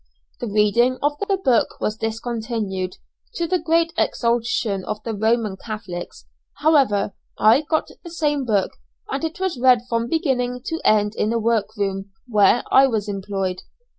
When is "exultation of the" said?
3.95-5.13